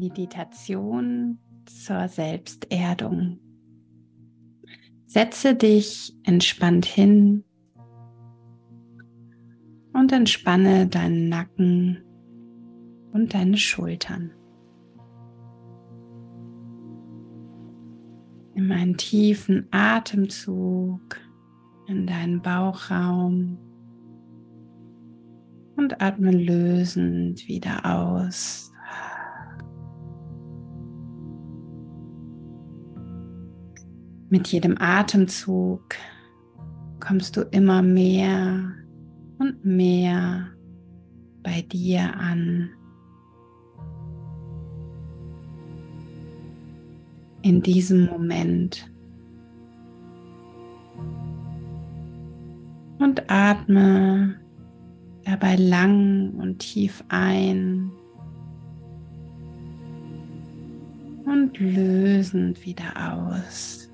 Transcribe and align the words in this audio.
Meditation 0.00 1.38
zur 1.66 2.08
Selbsterdung. 2.08 3.38
Setze 5.04 5.54
dich 5.54 6.16
entspannt 6.24 6.86
hin 6.86 7.44
und 9.92 10.10
entspanne 10.10 10.86
deinen 10.86 11.28
Nacken 11.28 12.02
und 13.12 13.34
deine 13.34 13.58
Schultern. 13.58 14.30
Nimm 18.54 18.72
einen 18.72 18.96
tiefen 18.96 19.68
Atemzug 19.70 21.20
in 21.88 22.06
deinen 22.06 22.40
Bauchraum 22.40 23.58
und 25.76 26.00
atme 26.00 26.30
lösend 26.30 27.46
wieder 27.48 27.84
aus. 27.84 28.72
Mit 34.32 34.46
jedem 34.46 34.76
Atemzug 34.78 35.96
kommst 37.00 37.36
du 37.36 37.40
immer 37.50 37.82
mehr 37.82 38.72
und 39.40 39.64
mehr 39.64 40.46
bei 41.42 41.62
dir 41.62 42.14
an. 42.16 42.70
In 47.42 47.60
diesem 47.60 48.06
Moment. 48.06 48.88
Und 53.00 53.28
atme 53.28 54.36
dabei 55.24 55.56
lang 55.56 56.34
und 56.34 56.60
tief 56.60 57.02
ein 57.08 57.90
und 61.24 61.58
lösend 61.58 62.64
wieder 62.64 62.92
aus. 63.12 63.89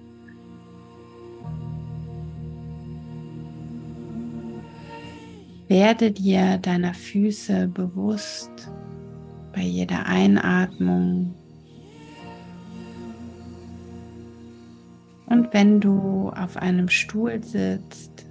Werde 5.69 6.12
dir 6.12 6.59
deiner 6.59 6.95
Füße 6.95 7.67
bewusst 7.69 8.70
bei 9.53 9.62
jeder 9.62 10.06
Einatmung. 10.06 11.34
Und 15.27 15.53
wenn 15.53 15.81
du 15.81 16.31
auf 16.31 16.56
einem 16.56 16.89
Stuhl 16.89 17.42
sitzt, 17.42 18.27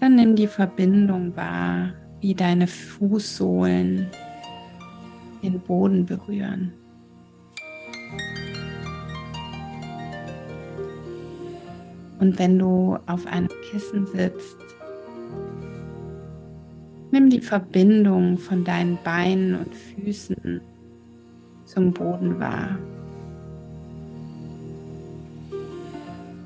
dann 0.00 0.16
nimm 0.16 0.34
die 0.34 0.48
Verbindung 0.48 1.36
wahr, 1.36 1.92
wie 2.20 2.34
deine 2.34 2.66
Fußsohlen 2.66 4.08
den 5.42 5.60
Boden 5.60 6.04
berühren. 6.04 6.72
Und 12.24 12.38
wenn 12.38 12.58
du 12.58 12.96
auf 13.04 13.26
einem 13.26 13.50
Kissen 13.70 14.06
sitzt, 14.06 14.56
nimm 17.10 17.28
die 17.28 17.42
Verbindung 17.42 18.38
von 18.38 18.64
deinen 18.64 18.96
Beinen 19.04 19.56
und 19.56 19.74
Füßen 19.74 20.62
zum 21.66 21.92
Boden 21.92 22.40
wahr. 22.40 22.78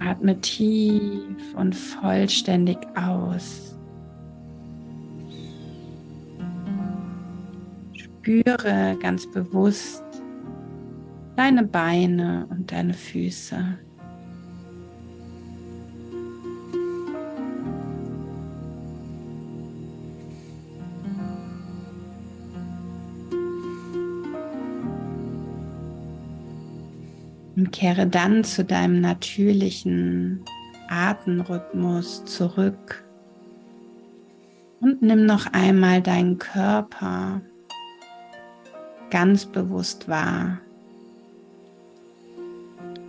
Atme 0.00 0.40
tief 0.40 1.54
und 1.54 1.76
vollständig 1.76 2.78
aus. 2.96 3.76
Spüre 7.92 8.96
ganz 9.00 9.30
bewusst 9.30 10.02
deine 11.36 11.62
Beine 11.62 12.48
und 12.50 12.72
deine 12.72 12.94
Füße. 12.94 13.78
Und 27.58 27.72
kehre 27.72 28.06
dann 28.06 28.44
zu 28.44 28.64
deinem 28.64 29.00
natürlichen 29.00 30.44
Atemrhythmus 30.88 32.24
zurück 32.24 33.04
und 34.80 35.02
nimm 35.02 35.26
noch 35.26 35.52
einmal 35.52 36.00
deinen 36.00 36.38
Körper 36.38 37.42
ganz 39.10 39.44
bewusst 39.44 40.08
wahr. 40.08 40.60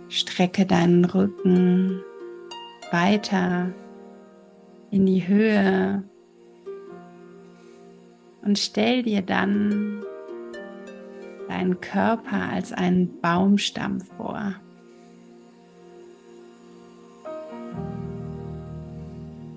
Strecke 0.08 0.66
deinen 0.66 1.04
Rücken 1.04 2.00
weiter 2.90 3.70
in 4.90 5.06
die 5.06 5.28
Höhe 5.28 6.02
und 8.42 8.58
stell 8.58 9.04
dir 9.04 9.22
dann 9.22 10.02
deinen 11.50 11.80
Körper 11.80 12.50
als 12.52 12.72
einen 12.72 13.20
Baumstamm 13.20 14.00
vor. 14.00 14.54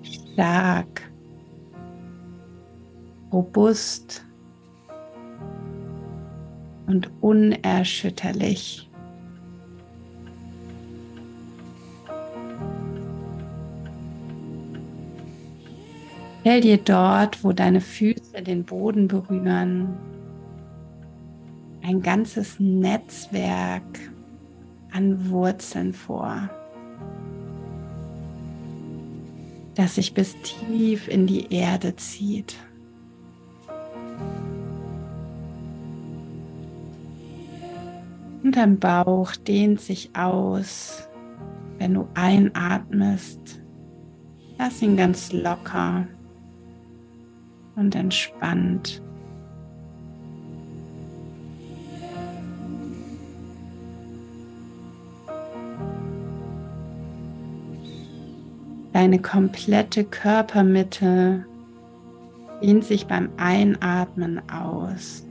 Stark, 0.02 1.02
robust 3.32 4.26
und 6.88 7.08
unerschütterlich. 7.20 8.90
Stell 16.40 16.60
dir 16.60 16.76
dort, 16.76 17.42
wo 17.44 17.52
deine 17.52 17.80
Füße 17.80 18.42
den 18.42 18.64
Boden 18.64 19.06
berühren, 19.06 19.96
ein 21.84 22.00
ganzes 22.00 22.58
Netzwerk 22.58 24.00
an 24.90 25.28
Wurzeln 25.28 25.92
vor, 25.92 26.48
das 29.74 29.96
sich 29.96 30.14
bis 30.14 30.34
tief 30.42 31.08
in 31.08 31.26
die 31.26 31.52
Erde 31.52 31.94
zieht. 31.96 32.56
Und 38.42 38.56
dein 38.56 38.78
Bauch 38.78 39.36
dehnt 39.36 39.80
sich 39.80 40.10
aus, 40.16 41.06
wenn 41.76 41.92
du 41.94 42.08
einatmest. 42.14 43.60
Lass 44.58 44.80
ihn 44.80 44.96
ganz 44.96 45.32
locker 45.32 46.06
und 47.76 47.94
entspannt 47.94 49.03
Deine 58.94 59.18
komplette 59.20 60.04
Körpermitte 60.04 61.44
dehnt 62.62 62.84
sich 62.84 63.08
beim 63.08 63.28
Einatmen 63.36 64.40
aus. 64.48 65.26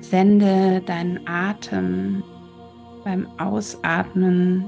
Sende 0.00 0.80
deinen 0.86 1.20
Atem 1.28 2.22
beim 3.04 3.26
Ausatmen 3.38 4.64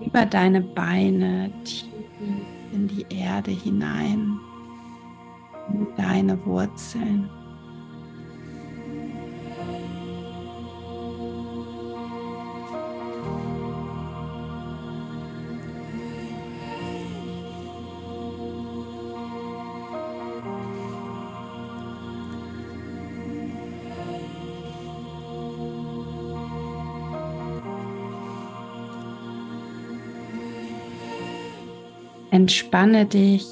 über 0.00 0.24
deine 0.24 0.62
Beine 0.62 1.52
tief 1.64 1.92
in 2.72 2.88
die 2.88 3.04
Erde 3.10 3.50
hinein, 3.50 4.40
in 5.68 5.86
deine 5.98 6.42
Wurzeln. 6.46 7.28
Entspanne 32.30 33.06
dich 33.06 33.44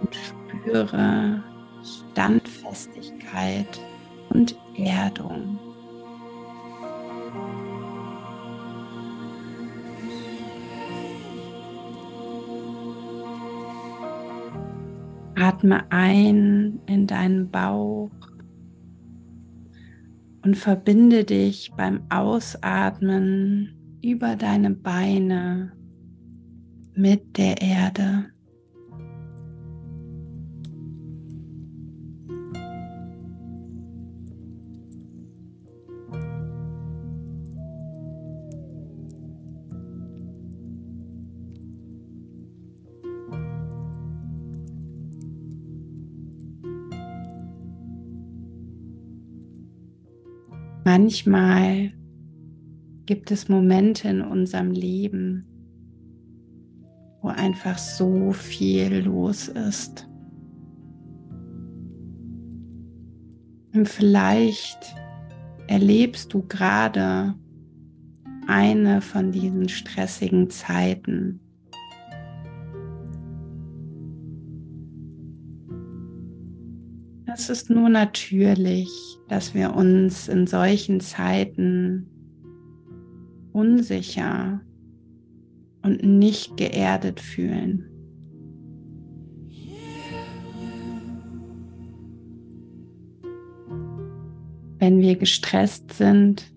und 0.00 0.14
spüre 0.14 1.42
Standfestigkeit 1.82 3.80
und 4.30 4.56
Erdung. 4.76 5.58
Atme 15.36 15.84
ein 15.90 16.80
in 16.86 17.06
deinen 17.06 17.50
Bauch 17.50 18.10
und 20.42 20.56
verbinde 20.56 21.24
dich 21.24 21.72
beim 21.76 22.02
Ausatmen 22.10 23.74
über 24.02 24.36
deine 24.36 24.70
Beine 24.70 25.72
mit 26.94 27.36
der 27.36 27.60
Erde. 27.60 28.26
Manchmal 50.84 51.92
gibt 53.06 53.30
es 53.30 53.48
Momente 53.48 54.08
in 54.08 54.22
unserem 54.22 54.72
Leben, 54.72 55.46
wo 57.22 57.28
einfach 57.28 57.78
so 57.78 58.32
viel 58.32 59.04
los 59.04 59.48
ist. 59.48 60.08
Und 63.74 63.88
vielleicht 63.88 64.94
erlebst 65.68 66.32
du 66.34 66.42
gerade 66.42 67.34
eine 68.46 69.00
von 69.00 69.30
diesen 69.30 69.68
stressigen 69.68 70.50
Zeiten. 70.50 71.40
Es 77.32 77.48
ist 77.48 77.70
nur 77.70 77.88
natürlich, 77.88 78.90
dass 79.28 79.54
wir 79.54 79.74
uns 79.76 80.26
in 80.26 80.48
solchen 80.48 80.98
Zeiten 80.98 82.08
unsicher 83.52 84.60
und 85.82 86.02
nicht 86.02 86.56
geerdet 86.56 87.20
fühlen. 87.20 87.86
Wenn 94.78 95.00
wir 95.00 95.16
gestresst 95.16 95.92
sind, 95.92 96.52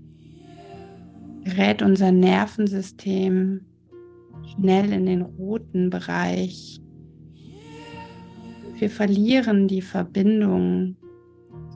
gerät 1.43 1.81
unser 1.81 2.11
Nervensystem 2.11 3.65
schnell 4.55 4.93
in 4.93 5.05
den 5.05 5.21
roten 5.21 5.89
Bereich 5.89 6.79
wir 8.83 8.89
verlieren 8.89 9.69
die 9.69 9.81
Verbindung 9.81 10.97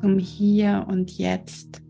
zum 0.01 0.19
Hier 0.19 0.85
und 0.89 1.17
Jetzt. 1.17 1.81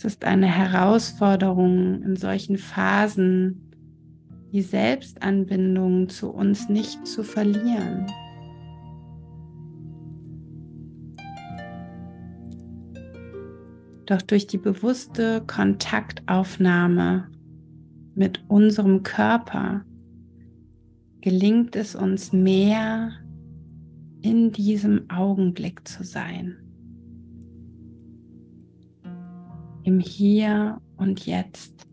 Es 0.00 0.06
ist 0.06 0.24
eine 0.24 0.46
Herausforderung 0.46 2.02
in 2.02 2.16
solchen 2.16 2.56
Phasen, 2.56 3.70
die 4.50 4.62
Selbstanbindung 4.62 6.08
zu 6.08 6.30
uns 6.30 6.70
nicht 6.70 7.06
zu 7.06 7.22
verlieren. 7.22 8.06
Doch 14.06 14.22
durch 14.22 14.46
die 14.46 14.56
bewusste 14.56 15.42
Kontaktaufnahme 15.46 17.28
mit 18.14 18.42
unserem 18.48 19.02
Körper 19.02 19.84
gelingt 21.20 21.76
es 21.76 21.94
uns 21.94 22.32
mehr, 22.32 23.12
in 24.22 24.50
diesem 24.50 25.10
Augenblick 25.10 25.86
zu 25.86 26.04
sein. 26.04 26.69
Im 29.82 29.98
Hier 29.98 30.80
und 30.98 31.24
Jetzt. 31.24 31.86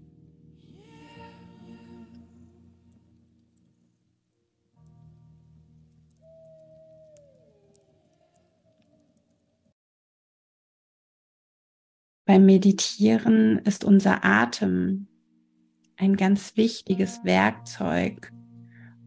Beim 12.26 12.46
Meditieren 12.46 13.60
ist 13.60 13.86
unser 13.86 14.26
Atem 14.26 15.08
ein 15.96 16.18
ganz 16.18 16.58
wichtiges 16.58 17.24
Werkzeug, 17.24 18.34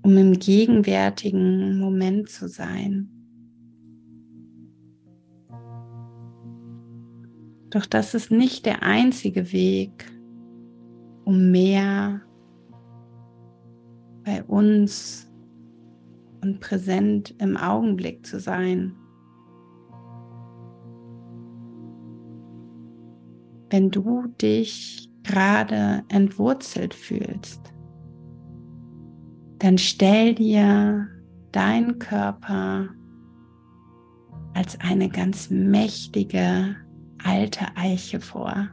um 0.03 0.17
im 0.17 0.39
gegenwärtigen 0.39 1.79
Moment 1.79 2.31
zu 2.31 2.49
sein. 2.49 3.20
Doch 7.71 7.87
das 7.87 8.15
ist 8.15 8.31
nicht 8.33 8.67
der 8.67 8.83
einzige 8.83 9.53
Weg, 9.53 10.07
um 11.25 11.51
mehr 11.53 12.21
bei 14.25 14.43
uns 14.45 15.31
und 16.43 16.61
präsent 16.61 17.35
im 17.39 17.57
Augenblick 17.57 18.27
zu 18.27 18.41
sein. 18.41 18.97
Wenn 23.71 23.91
du 23.91 24.27
dich 24.43 25.09
gerade 25.23 26.03
entwurzelt 26.09 26.93
fühlst, 26.93 27.73
dann 29.59 29.79
stell 29.79 30.35
dir 30.35 31.07
deinen 31.53 31.99
Körper 32.01 32.89
als 34.55 34.81
eine 34.81 35.09
ganz 35.09 35.51
mächtige 35.51 36.75
alte 37.25 37.67
Eiche 37.77 38.21
vor. 38.21 38.69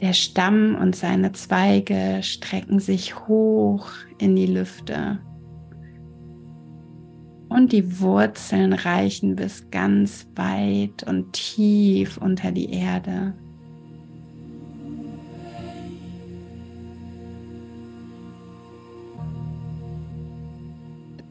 Der 0.00 0.12
Stamm 0.12 0.74
und 0.74 0.94
seine 0.94 1.32
Zweige 1.32 2.22
strecken 2.22 2.80
sich 2.80 3.18
hoch 3.26 3.90
in 4.18 4.36
die 4.36 4.46
Lüfte 4.46 5.18
und 7.48 7.72
die 7.72 8.00
Wurzeln 8.00 8.72
reichen 8.72 9.36
bis 9.36 9.70
ganz 9.70 10.28
weit 10.34 11.04
und 11.06 11.32
tief 11.32 12.18
unter 12.18 12.52
die 12.52 12.70
Erde. 12.70 13.34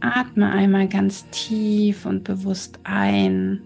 Atme 0.06 0.52
einmal 0.52 0.88
ganz 0.88 1.28
tief 1.32 2.06
und 2.06 2.24
bewusst 2.24 2.80
ein 2.84 3.62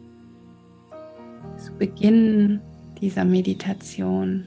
zu 1.57 1.73
Beginn 1.73 2.61
dieser 3.01 3.25
Meditation. 3.25 4.45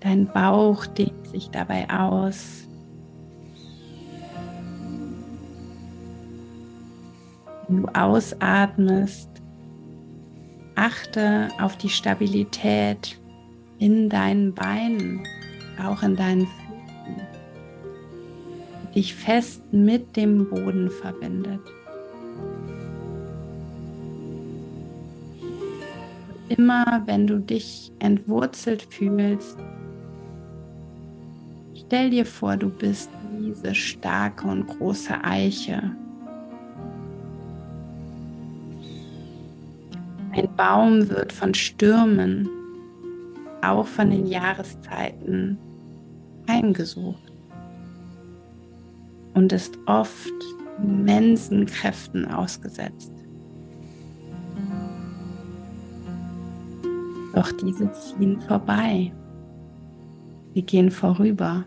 Dein 0.00 0.26
Bauch 0.26 0.86
dehnt 0.86 1.26
sich 1.26 1.50
dabei 1.50 1.86
aus. 1.90 2.66
Wenn 7.68 7.82
du 7.82 7.88
ausatmest, 7.88 9.28
achte 10.76 11.48
auf 11.60 11.76
die 11.76 11.88
Stabilität 11.88 13.20
in 13.78 14.08
deinen 14.08 14.54
Beinen, 14.54 15.26
auch 15.84 16.02
in 16.02 16.16
deinen 16.16 16.46
Füßen 16.46 16.65
dich 18.96 19.14
fest 19.14 19.62
mit 19.72 20.16
dem 20.16 20.48
Boden 20.48 20.90
verbindet. 20.90 21.60
Immer 26.48 27.02
wenn 27.04 27.26
du 27.26 27.38
dich 27.38 27.92
entwurzelt 27.98 28.82
fühlst, 28.82 29.58
stell 31.74 32.08
dir 32.08 32.24
vor, 32.24 32.56
du 32.56 32.70
bist 32.70 33.10
diese 33.38 33.74
starke 33.74 34.48
und 34.48 34.66
große 34.66 35.22
Eiche. 35.22 35.94
Ein 40.32 40.48
Baum 40.56 41.10
wird 41.10 41.34
von 41.34 41.52
Stürmen, 41.52 42.48
auch 43.60 43.86
von 43.86 44.10
den 44.10 44.26
Jahreszeiten, 44.26 45.58
heimgesucht 46.48 47.35
und 49.36 49.52
ist 49.52 49.78
oft 49.86 50.32
immensen 50.82 51.66
Kräften 51.66 52.26
ausgesetzt. 52.26 53.12
Doch 57.34 57.52
diese 57.52 57.92
ziehen 57.92 58.40
vorbei. 58.40 59.12
Sie 60.54 60.62
gehen 60.62 60.90
vorüber. 60.90 61.64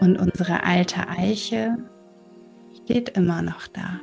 Und 0.00 0.18
unsere 0.18 0.64
alte 0.64 1.08
Eiche 1.08 1.78
steht 2.82 3.10
immer 3.10 3.40
noch 3.40 3.66
da. 3.68 4.00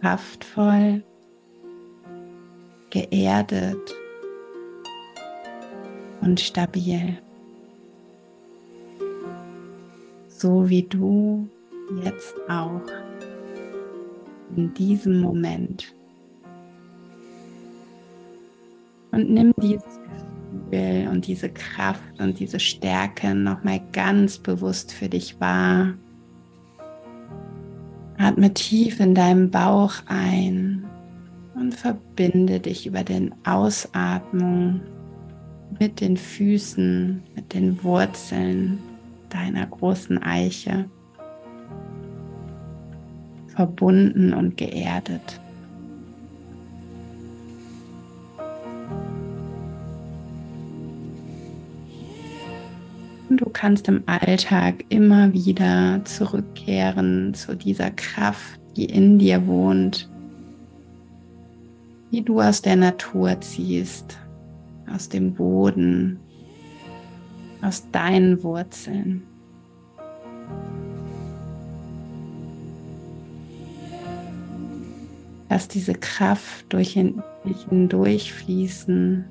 kraftvoll, 0.00 1.04
geerdet 2.88 3.99
und 6.30 6.38
stabil. 6.38 7.18
So 10.28 10.68
wie 10.68 10.84
du 10.84 11.48
jetzt 12.04 12.36
auch 12.48 12.82
in 14.54 14.72
diesem 14.74 15.20
Moment. 15.20 15.92
Und 19.10 19.28
nimm 19.28 19.52
dieses 19.60 19.82
Gefühl 19.82 21.08
und 21.10 21.26
diese 21.26 21.48
Kraft 21.48 22.20
und 22.20 22.38
diese 22.38 22.60
Stärke 22.60 23.34
nochmal 23.34 23.80
ganz 23.90 24.38
bewusst 24.38 24.92
für 24.92 25.08
dich 25.08 25.40
wahr. 25.40 25.94
Atme 28.18 28.54
tief 28.54 29.00
in 29.00 29.16
deinem 29.16 29.50
Bauch 29.50 29.94
ein 30.06 30.84
und 31.56 31.74
verbinde 31.74 32.60
dich 32.60 32.86
über 32.86 33.02
den 33.02 33.34
Ausatmung 33.44 34.80
mit 35.78 36.00
den 36.00 36.16
Füßen, 36.16 37.22
mit 37.34 37.54
den 37.54 37.82
Wurzeln 37.82 38.78
deiner 39.28 39.66
großen 39.66 40.22
Eiche. 40.22 40.86
Verbunden 43.48 44.32
und 44.32 44.56
geerdet. 44.56 45.40
Du 53.30 53.48
kannst 53.48 53.86
im 53.86 54.02
Alltag 54.06 54.84
immer 54.88 55.32
wieder 55.32 56.00
zurückkehren 56.04 57.32
zu 57.34 57.54
dieser 57.54 57.90
Kraft, 57.92 58.60
die 58.76 58.86
in 58.86 59.18
dir 59.18 59.46
wohnt, 59.46 60.10
die 62.10 62.22
du 62.22 62.40
aus 62.40 62.60
der 62.60 62.76
Natur 62.76 63.40
ziehst, 63.40 64.18
aus 64.94 65.08
dem 65.08 65.34
Boden, 65.34 66.18
aus 67.62 67.90
deinen 67.90 68.42
Wurzeln. 68.42 69.22
Lass 75.48 75.66
diese 75.66 75.94
Kraft 75.94 76.72
durch 76.72 76.94
dich 76.94 77.64
hindurchfließen 77.68 79.24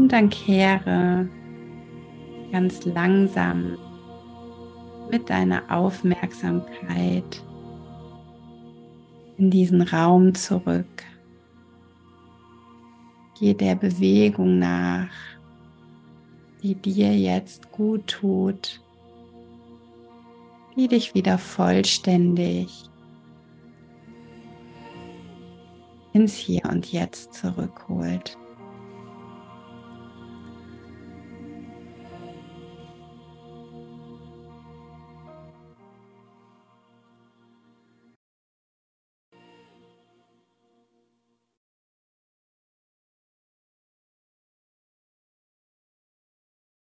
Und 0.00 0.12
dann 0.12 0.30
kehre 0.30 1.28
ganz 2.50 2.84
langsam 2.84 3.78
mit 5.10 5.28
deiner 5.28 5.62
Aufmerksamkeit 5.70 7.44
in 9.36 9.50
diesen 9.50 9.82
Raum 9.82 10.34
zurück. 10.34 11.04
Geh 13.38 13.54
der 13.54 13.74
Bewegung 13.74 14.58
nach, 14.58 15.10
die 16.62 16.74
dir 16.74 17.16
jetzt 17.16 17.72
gut 17.72 18.06
tut, 18.06 18.82
die 20.76 20.88
dich 20.88 21.14
wieder 21.14 21.38
vollständig 21.38 22.90
ins 26.12 26.34
Hier 26.34 26.64
und 26.70 26.92
Jetzt 26.92 27.34
zurückholt. 27.34 28.36